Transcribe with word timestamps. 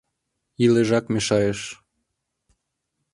Илежак 0.63 1.05
мешайыш. 1.13 1.59